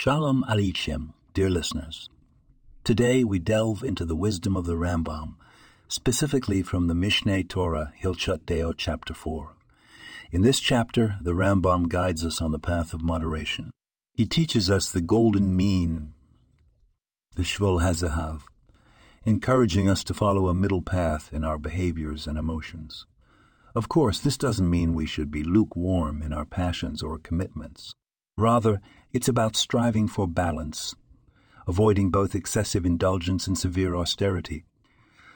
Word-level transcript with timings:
Shalom 0.00 0.44
Aleichem, 0.48 1.12
dear 1.34 1.50
listeners. 1.50 2.08
Today 2.84 3.24
we 3.24 3.40
delve 3.40 3.82
into 3.82 4.04
the 4.04 4.14
wisdom 4.14 4.56
of 4.56 4.64
the 4.64 4.76
Rambam, 4.76 5.34
specifically 5.88 6.62
from 6.62 6.86
the 6.86 6.94
Mishneh 6.94 7.48
Torah, 7.48 7.92
Hilchot 8.00 8.46
Deot, 8.46 8.74
chapter 8.76 9.12
4. 9.12 9.56
In 10.30 10.42
this 10.42 10.60
chapter, 10.60 11.16
the 11.20 11.32
Rambam 11.32 11.88
guides 11.88 12.24
us 12.24 12.40
on 12.40 12.52
the 12.52 12.60
path 12.60 12.94
of 12.94 13.02
moderation. 13.02 13.72
He 14.14 14.24
teaches 14.24 14.70
us 14.70 14.88
the 14.88 15.00
golden 15.00 15.56
mean, 15.56 16.14
the 17.34 17.42
Shvil 17.42 17.82
Hazahav, 17.82 18.42
encouraging 19.24 19.90
us 19.90 20.04
to 20.04 20.14
follow 20.14 20.46
a 20.46 20.54
middle 20.54 20.80
path 20.80 21.32
in 21.32 21.42
our 21.42 21.58
behaviors 21.58 22.28
and 22.28 22.38
emotions. 22.38 23.04
Of 23.74 23.88
course, 23.88 24.20
this 24.20 24.36
doesn't 24.36 24.70
mean 24.70 24.94
we 24.94 25.06
should 25.06 25.32
be 25.32 25.42
lukewarm 25.42 26.22
in 26.22 26.32
our 26.32 26.44
passions 26.44 27.02
or 27.02 27.18
commitments. 27.18 27.94
Rather, 28.38 28.80
it's 29.12 29.26
about 29.26 29.56
striving 29.56 30.06
for 30.06 30.28
balance, 30.28 30.94
avoiding 31.66 32.08
both 32.08 32.36
excessive 32.36 32.86
indulgence 32.86 33.48
and 33.48 33.58
severe 33.58 33.96
austerity. 33.96 34.64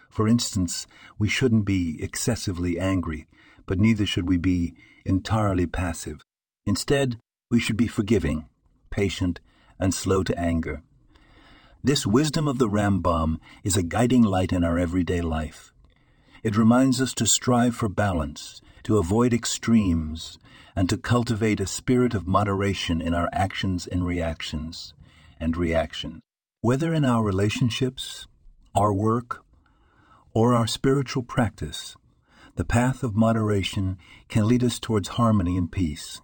For 0.08 0.28
instance, 0.28 0.86
we 1.18 1.28
shouldn't 1.28 1.64
be 1.64 2.00
excessively 2.00 2.78
angry, 2.78 3.26
but 3.66 3.80
neither 3.80 4.06
should 4.06 4.28
we 4.28 4.36
be 4.36 4.76
entirely 5.04 5.66
passive. 5.66 6.24
Instead, 6.64 7.18
we 7.50 7.58
should 7.58 7.76
be 7.76 7.88
forgiving, 7.88 8.46
patient, 8.90 9.40
and 9.80 9.92
slow 9.92 10.22
to 10.22 10.38
anger. 10.38 10.84
This 11.82 12.06
wisdom 12.06 12.46
of 12.46 12.58
the 12.58 12.68
Rambam 12.68 13.40
is 13.64 13.76
a 13.76 13.82
guiding 13.82 14.22
light 14.22 14.52
in 14.52 14.62
our 14.62 14.78
everyday 14.78 15.20
life. 15.20 15.72
It 16.44 16.56
reminds 16.56 17.00
us 17.00 17.14
to 17.14 17.26
strive 17.26 17.74
for 17.74 17.88
balance, 17.88 18.62
to 18.84 18.98
avoid 18.98 19.32
extremes, 19.32 20.38
and 20.74 20.88
to 20.88 20.96
cultivate 20.96 21.60
a 21.60 21.66
spirit 21.66 22.14
of 22.14 22.26
moderation 22.26 23.00
in 23.00 23.14
our 23.14 23.28
actions 23.32 23.86
and 23.86 24.06
reactions 24.06 24.94
and 25.38 25.56
reaction. 25.56 26.20
Whether 26.60 26.94
in 26.94 27.04
our 27.04 27.22
relationships, 27.22 28.26
our 28.74 28.92
work, 28.92 29.44
or 30.32 30.54
our 30.54 30.66
spiritual 30.66 31.22
practice, 31.22 31.96
the 32.56 32.64
path 32.64 33.02
of 33.02 33.16
moderation 33.16 33.98
can 34.28 34.46
lead 34.46 34.62
us 34.62 34.78
towards 34.78 35.08
harmony 35.08 35.56
and 35.56 35.70
peace. 35.70 36.20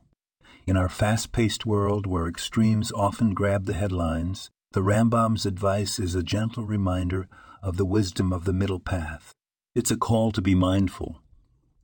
In 0.66 0.77
our 0.77 0.88
fast 0.88 1.32
paced 1.32 1.64
world 1.64 2.06
where 2.06 2.28
extremes 2.28 2.92
often 2.92 3.32
grab 3.34 3.64
the 3.64 3.72
headlines, 3.72 4.50
the 4.72 4.82
Rambam's 4.82 5.47
advice 5.47 5.98
is 5.98 6.14
a 6.14 6.22
gentle 6.22 6.66
reminder 6.66 7.28
of 7.62 7.78
the 7.78 7.86
wisdom 7.86 8.32
of 8.32 8.44
the 8.44 8.52
middle 8.52 8.78
path. 8.78 9.32
It's 9.75 9.91
a 9.91 9.97
call 9.97 10.30
to 10.32 10.42
be 10.42 10.54
mindful, 10.54 11.22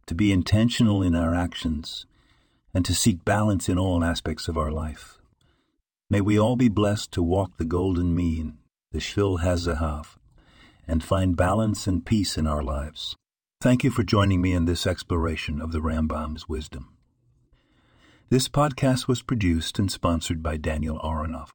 to 0.07 0.15
be 0.15 0.33
intentional 0.33 1.03
in 1.03 1.15
our 1.15 1.35
actions, 1.35 2.07
and 2.73 2.85
to 2.85 2.95
seek 2.95 3.25
balance 3.25 3.69
in 3.69 3.79
all 3.79 4.05
aspects 4.05 4.49
of 4.49 4.59
our 4.59 4.71
life. 4.71 5.19
May 6.11 6.21
we 6.21 6.39
all 6.39 6.57
be 6.57 6.69
blessed 6.69 7.13
to 7.13 7.23
walk 7.23 7.57
the 7.57 7.65
golden 7.65 8.15
mean, 8.15 8.59
the 8.93 8.99
Shvil 8.99 9.41
Hazahav, 9.41 10.17
and 10.87 11.03
find 11.03 11.37
balance 11.37 11.87
and 11.87 12.05
peace 12.05 12.37
in 12.37 12.47
our 12.47 12.63
lives. 12.63 13.17
Thank 13.61 13.83
you 13.83 13.91
for 13.91 14.03
joining 14.03 14.43
me 14.43 14.53
in 14.53 14.67
this 14.67 14.87
exploration 14.87 15.61
of 15.61 15.73
the 15.73 15.81
Rambam's 15.81 16.49
wisdom. 16.49 16.97
This 18.29 18.49
podcast 18.49 19.09
was 19.09 19.23
produced 19.23 19.79
and 19.79 19.91
sponsored 19.91 20.43
by 20.43 20.57
Daniel 20.57 20.99
Aronoff. 20.99 21.49